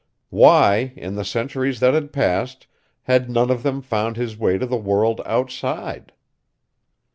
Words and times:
Why, 0.31 0.93
in 0.95 1.13
the 1.13 1.23
centuries 1.23 1.79
that 1.79 1.93
had 1.93 2.11
passed, 2.11 2.65
had 3.03 3.29
none 3.29 3.51
of 3.51 3.61
them 3.61 3.83
found 3.83 4.17
his 4.17 4.35
way 4.35 4.57
to 4.57 4.65
the 4.65 4.75
world 4.75 5.21
outside? 5.27 6.11